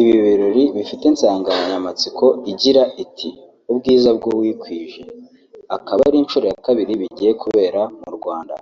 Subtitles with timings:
[0.00, 3.28] Ibi birori bifite insanganyamatsiko igira iti
[3.70, 5.06] 'Ubwiza bw'uwikwije'
[5.76, 8.54] akaba ari inshuro ya kabiri bigiye kubera mu Rwanda